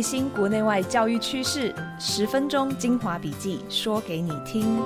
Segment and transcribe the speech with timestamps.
[0.00, 4.78] 新国内外教育趋势，十分钟精华笔记，说给你听。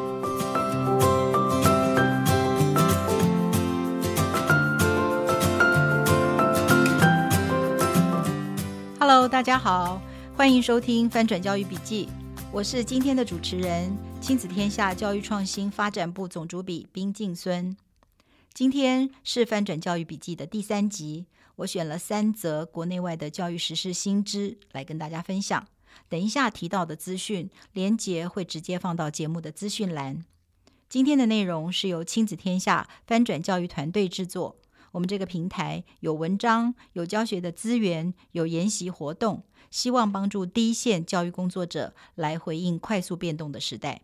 [8.98, 10.00] Hello，大家好，
[10.36, 12.08] 欢迎收听翻转教育笔记，
[12.50, 17.76] 我是今天的主持人，亲子天下教育创新发展部总主笔冰敬孙。
[18.54, 21.26] 今天是翻转教育笔记的第三集。
[21.56, 25.66] 我选了三则国内外的教育时事新知来跟大家分享。
[26.08, 30.24] 等一下提到的资讯连结会直接放到节目的资讯栏。
[30.88, 34.56] 今天的内容是由亲子天下翻转教育团队制作。
[34.92, 44.02] 我们这个平台有文章、有教学的资源、有研习活动，希望帮助第一线教育工作者来回应快速变动的时代。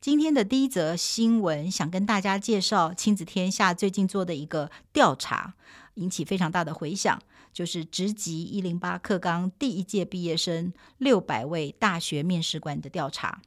[0.00, 5.54] 今天的第一则新闻，想跟大家介绍亲子天下最近做的一个调查。
[5.94, 13.42] 引起非常大的回响，就是职级一零八课纲第一届毕业生六百位大学面试官的调查。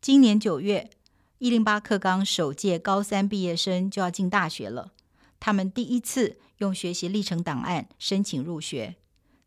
[0.00, 0.90] 今年九月，
[1.38, 4.92] 一零八课纲首届高三毕业生就要进大学了，
[5.38, 8.96] 他们第一次用学习历程档案申请入学。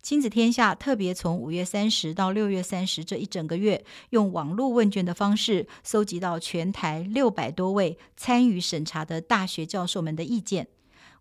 [0.01, 10.69] 亲子天下特别从五月三十到六月三十这一整个月，用网络问卷的方式，搜集到全台六百多位参与审查的大学教授们的意见。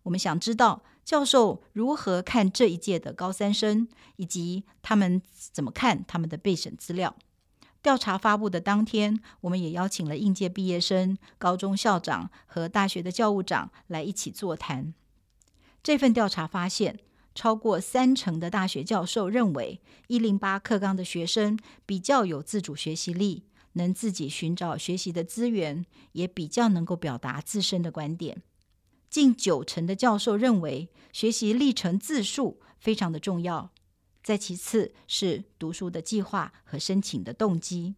[0.03, 0.81] 我们想知道。
[1.09, 5.19] 教授如何看这一届的高三生，以及他们
[5.51, 7.15] 怎么看他们的备审资料？
[7.81, 14.93] 调查发布的当天，我们也邀请了应届毕业生、高中校长和大学的教务长来一起座谈。
[15.81, 16.99] 这份调查发现，
[17.33, 28.43] 超过三成的大学教授认为，一零八课纲的学生比较有自主学习力，能自己寻找学习的资源，也比较能够表达自身的观点。
[29.09, 33.71] 近九成的教授认为，学习历程自述非常的重要。
[34.21, 37.95] 再其次是读书的计划和申请的动机。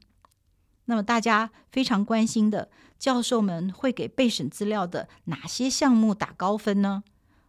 [0.85, 7.03] 那么大家非常关心的，教授们会给备审资料的哪些项目打高分呢？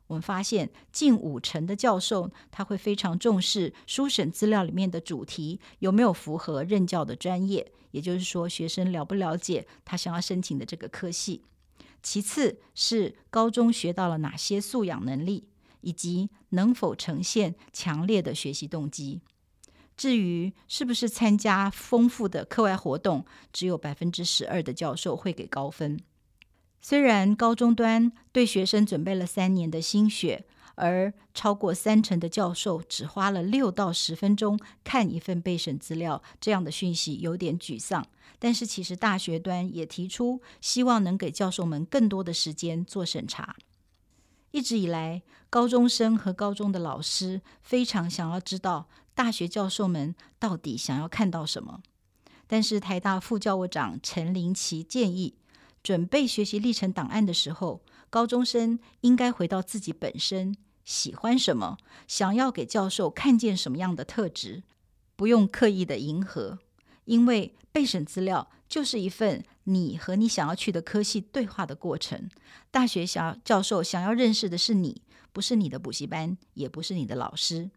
[0.08, 11.44] 我们发现近五成的教授他会非常重视书审资料里面的主题有没有符合任教的专业，也就是说学生了不了解他想要申请的这个科系。
[12.02, 15.48] 其次是高中学到了哪些素养能力，
[15.82, 19.20] 以及能否呈现强烈的学习动机。
[19.96, 26.00] 至于是不是参加丰富的课外活动，只有百分之十二的教授会给高分。
[26.80, 30.46] 虽然高中端对学生准备了三年的心血。
[30.74, 38.06] 而超过三成的教授只花了六到十分钟看一份备审资料，这样的讯息有点沮丧。
[38.38, 43.56] 但是其实大学端也提出希望能给教授们更多的时间做审查。
[44.50, 51.82] 一直以来，高中生和高中的老师非常想要知道大学教授们到底想要看到什么。
[52.46, 55.36] 但是台大副教务长陈林奇建议，
[55.82, 60.54] 准备学习历程档案的时候，高中生应该回到自己本身
[60.84, 64.64] 喜欢什么，想要给教授看见什么样的特质，
[65.16, 66.58] 不用刻意的迎合，
[67.04, 72.28] 因为备审资料就是一份你和你想要去的科系对话的过程。
[72.70, 75.02] 大学想教授想要认识的是你，
[75.32, 77.70] 不是你的补习班，也不是你的老师。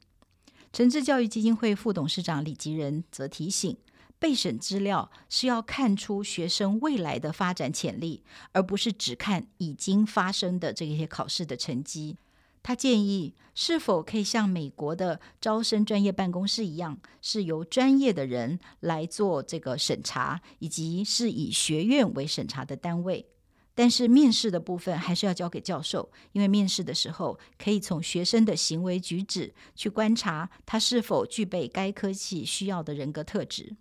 [0.71, 3.77] 诚志教育基金会副董事长李吉仁则提醒。
[4.17, 12.17] 备审资料是要看出学生未来的发展潜力，而不是只看已经发生的这些考试的成绩。
[12.65, 23.27] 他建议，是否可以像美国的招生专业办公室一样，是由专业的人来做这个审查，以及是以学院为审查的单位。
[23.75, 33.75] 但是面试的部分还是要交给教授，因为面试的时候可以从学生的行为举止去观察他是否具备该科技需要的人格特质。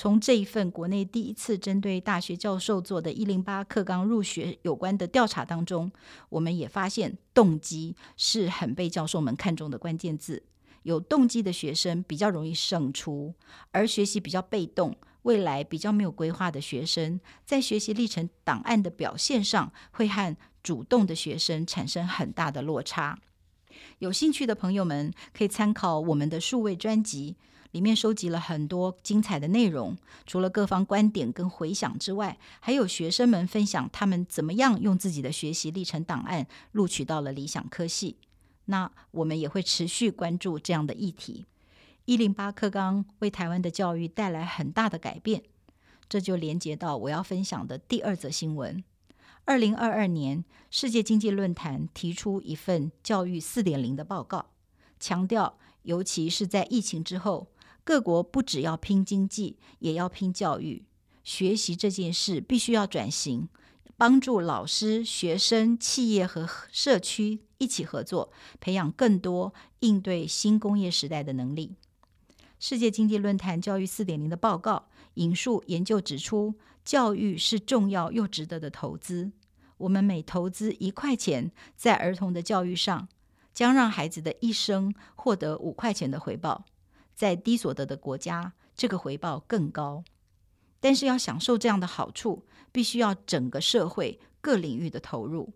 [0.00, 5.92] 从这一份国内第一次针对大学教授做的“一零八课纲入学”有关的调查当中，
[6.30, 10.42] 我们也发现动机是很被教授们看重的关键字。
[10.84, 13.34] 有动机的学生比较容易胜出，
[13.72, 23.18] 而学习比较被动、未来比较没有规划的学生，在学习历程档案的表现上，会和主动的学生产生很大的落差。
[23.98, 27.36] 有兴趣的朋友们可以参考我们的数位专辑。
[27.72, 29.96] 里面收集了很多精彩的内容，
[30.26, 38.16] 除了各方观点跟回响之外，还有学生们分享他们怎么样用自己的学习历程档案录取到了理想科系。
[38.64, 41.46] 那我们也会持续关注这样的议题。
[42.06, 45.44] 一零八课纲为台湾的教育带来很大的改变，
[46.08, 48.82] 这就连接到我要分享的第二则新闻。
[49.44, 54.46] 二零二二年世界经济论坛提出一份教育四点零的报告，
[54.98, 57.46] 强调，尤其是在疫情之后。
[57.84, 60.84] 各国不只要拼经济，也要拼教育。
[61.24, 63.48] 学习这件事必须要转型，
[63.96, 71.74] 帮助老师、学生、企业和社区一起合作，培养更多应对新工业时代的能力。
[72.58, 76.54] 世界经济论坛教育四点零的报告引述研究指出，
[76.84, 79.32] 教育是重要又值得的投资。
[79.78, 83.08] 我们每投资一块钱在儿童的教育上，
[83.54, 86.64] 将让孩子的一生获得五块钱的回报。
[87.20, 90.02] 在低所得的国家，这个回报更高。
[90.80, 95.52] 但是要享受这样的好处，必须要整个社会各领域的投入。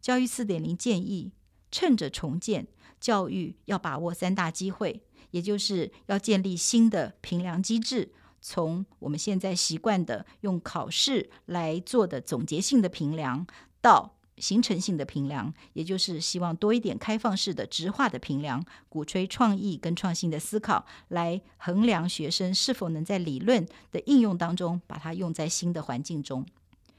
[0.00, 1.30] 教育四点零建议，
[1.70, 2.66] 趁着重建
[2.98, 13.46] 教育，要把握三大机会，也就是要建立新的评量机制，从我们现在习惯的用考试来做的总结性的评量，
[13.80, 26.44] 到形成性的评量，也就是希望多一点开放式的、直化的评量，鼓吹创意跟创新的思考，来衡量学生是否能在理论的应用当中把它用在新的环境中。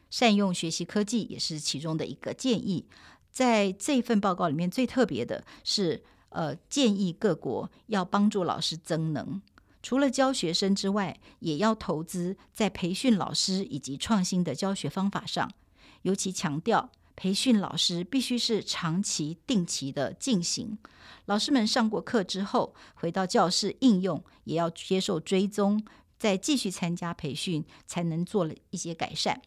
[0.10, 2.86] 善用学习科技也是其中的一个建议。
[3.32, 9.42] 在这份报告里面，最特别的是，呃，建议各国要帮助老师增能，
[9.84, 15.52] 除了教学生之外，也要投资在培训老师以及创新的教学方法上，
[16.04, 16.92] 尤其强调。
[17.16, 20.78] 培训老师必须是长期、定期的进行。
[21.26, 25.84] 老师们上过课之后，回到教室应用，也要接受追踪，
[26.20, 29.42] 再继续参加培训，才能做了一些改善。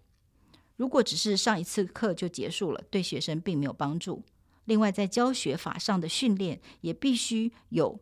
[0.77, 4.25] 如果只是上一次课就结束了，对学生并没有帮助。
[4.65, 8.01] 另外，在教学法上的训练，也必须有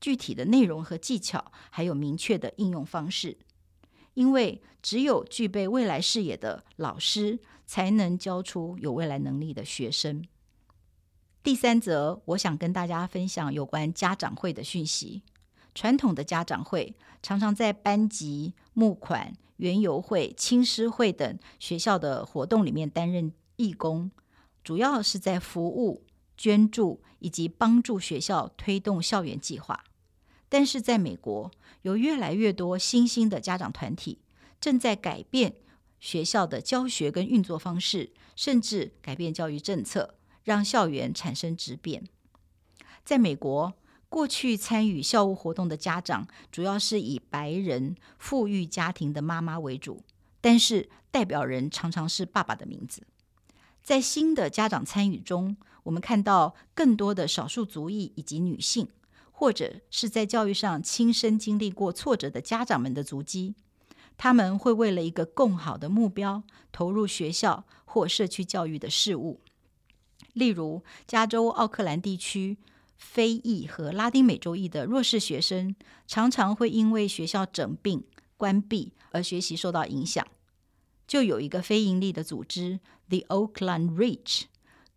[0.00, 3.38] 具体的内容和技巧，还有明确的应用方式。
[4.18, 10.24] 因为只有具备未来视野的老师，才能教出有未来能力的学生。
[11.40, 15.22] 第三则，我想跟大家分享有关家长会的讯息。
[15.72, 24.10] 传统的家长会常常在班级、募款、园游会、亲师会等学校的活动里面担任义工，
[24.64, 26.02] 主要是在服务、
[26.36, 29.84] 捐助以及帮助学校推动校园计划。
[30.48, 31.50] 但是在美国，
[31.82, 34.18] 有越来越多新兴的家长团体
[34.60, 35.54] 正在改变
[36.00, 40.14] 学校的教学跟运作方式，甚至改变教育政策，
[40.44, 42.04] 让校园产生质变。
[43.04, 43.74] 在美国，
[44.08, 50.02] 过去参与校务活动的家长主要是以白人富裕家庭的妈妈为主，
[50.40, 53.02] 但是代表人常常是爸爸的名字。
[53.82, 58.88] 在新的家长参与中，我们看到更多的少数族裔以及女性。
[59.38, 63.54] 或者是在教育上亲身经历过挫折的家长们的足迹，
[64.16, 66.42] 他们会为了一个更好的目标
[66.72, 69.38] 投入学校或社区教育的事务。
[70.32, 72.56] 例如，加州奥克兰地区
[72.96, 75.76] 非裔和拉丁美洲裔的弱势学生，
[76.08, 78.02] 常常会因为学校整并、
[78.36, 80.26] 关闭而学习受到影响。
[81.06, 84.46] 就有一个非营利的组织 The Oakland Reach，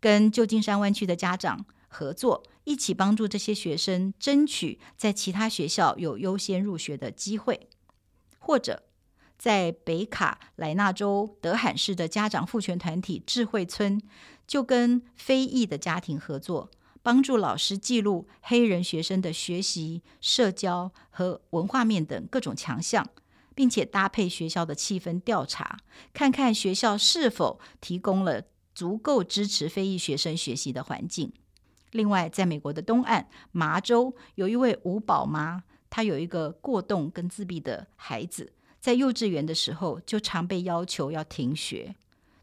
[0.00, 2.42] 跟旧金山湾区的家长合作。
[2.64, 7.68] 一起帮助这些学生争取在其他学校有优先入学的机会，
[8.38, 8.84] 或者
[9.36, 14.00] 在北卡莱纳州德罕市的家长父权团体智慧村，
[14.46, 16.70] 就跟非裔的家庭合作，
[17.02, 23.08] 帮助老师记录黑人学生的学习、社交和文化面等各种强项，
[23.56, 25.78] 并且搭配学校的气氛调查，
[26.12, 31.32] 看看学校是否提供了足够支持非裔学生学习的环境。
[31.92, 41.94] 另外，在美国的东岸，麻州有一位吴宝妈，她有一个过动跟自闭的孩子，在幼稚园的时候就常被要求要停学。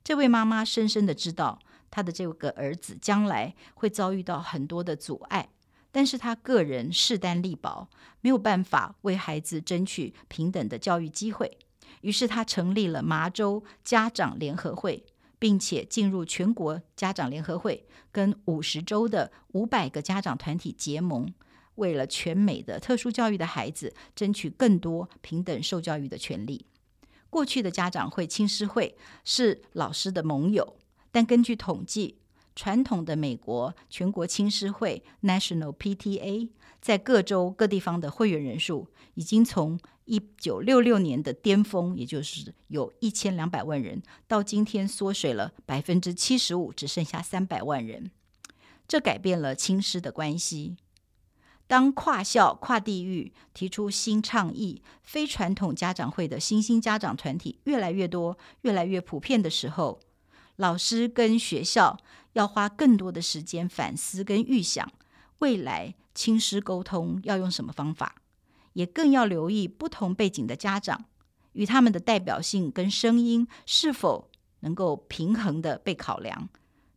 [0.04, 1.60] 这位妈妈深深的知道，
[1.92, 5.50] 她的这个儿子将来会遭遇到很多的阻碍，
[5.92, 7.90] 但是她个人势单力薄，
[8.22, 11.58] 没有办法为孩子争取平等的教育机会，
[12.02, 15.04] 于是她成立了麻州家长联合会。
[15.40, 21.34] 并且进入全国家长联合会，跟五十州的五百个家长团体结盟，
[21.76, 26.66] 为了全美的特殊教育的孩子争取更多平等受教育的权利。
[27.30, 30.76] 过去的家长会、亲师会是老师的盟友，
[31.12, 32.18] 但根据统计，
[32.56, 36.50] 传统的美国全国亲师会 （National PTA）
[36.82, 39.80] 在各州各地方的会员人数已经从
[40.10, 48.10] 一九六六年的巅峰，也就是有一千两百万人，到今天缩水了百分之七十五，只剩下三百万人。
[48.88, 50.78] 这改变了亲师的关系。
[51.68, 60.00] 当跨校、跨地域提出新倡议、非传统家长会的新兴家长团体越来越多、越来越普遍的时候，
[60.56, 62.00] 老师跟学校
[62.34, 64.92] 要花更多的时间反思跟预想，
[65.38, 68.16] 未来亲师沟通要用什么方法。
[68.74, 71.06] 也更要留意不同背景的家长
[71.54, 76.50] 与他们的代表性跟声音是否能够平衡的被考量，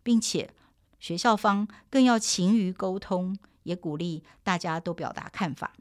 [0.02, 0.52] 并且
[1.00, 5.72] 学校方更要勤于沟通，也鼓励大家都表达看法。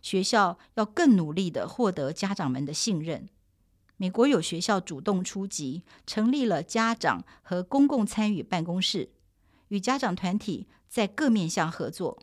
[0.00, 3.28] 学校要更努力的获得家长们的信任。
[3.98, 9.10] 美国有学校主动出击，成立了家长和公共参与办公室，
[9.68, 12.18] 与家长团体在各面向合作。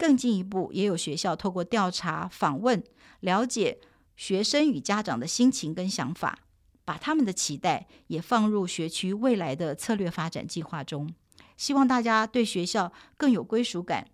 [0.00, 2.82] 更进一步，也有学校透过调查、访问，
[3.20, 3.78] 了解
[4.16, 6.38] 学生与家长的心情跟想法，
[6.86, 11.12] 把他们的期待也放入学区未来的策略发展计划中。
[11.58, 14.08] 希望大家对学校更有归属感。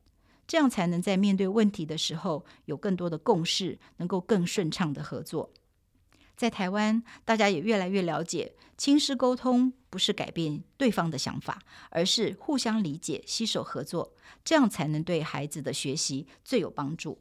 [0.49, 5.53] 这样才能在面对问题的时候有更多的共识，能够更顺畅的合作。
[6.37, 14.13] 在台湾，大家也越来越了解，亲师沟通不是改变对方的想法，而是互相理解、携手合作，
[14.45, 17.19] 这样才能对孩子的学习最有帮助。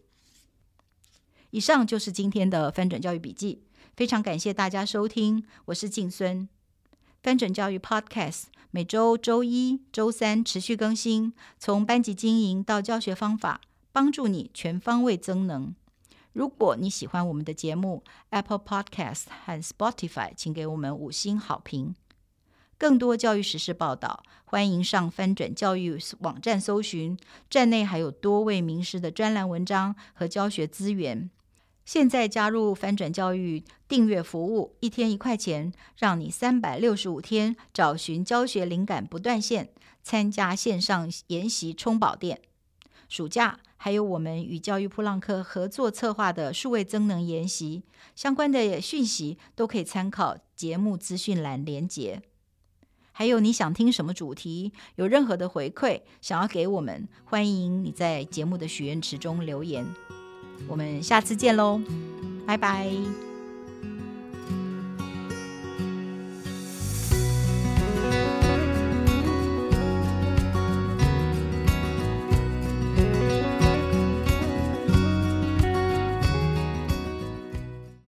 [1.51, 3.63] 以上就是今天的翻转教育笔记，
[3.95, 6.49] 非常感谢大家收听，我是静孙。
[7.23, 13.61] 翻转教育 Podcast 每周周一、周三持续更新，从班级经营到教学方法，
[13.93, 15.73] 帮助你全方位增能。
[16.35, 21.95] 如果你喜欢我们的节目，Apple Podcast 和 Spotify，请给我们五星好评。
[22.77, 27.17] 更多教育时事报道，欢迎上翻转教育网站搜寻，
[27.49, 31.29] 站内还有多位名师的专栏文章和教学资源。
[31.85, 39.69] 现在加入翻转教育订阅服务，一天一块钱，让你三百六十五天找寻教学灵感不断线，
[40.03, 42.41] 参加线上研习充饱电。
[43.07, 47.83] 暑假还有我们与教育普朗克合作策划的数位增能研习，
[48.15, 52.23] 相关的讯息都可以参考节目资讯栏连接。
[53.11, 54.71] 还有你想听什么主题？
[54.95, 59.85] 有任何的回馈想要给我们，欢迎你在节目的许愿池中留言。
[60.67, 61.79] 我们下次见喽，
[62.47, 63.34] 拜拜。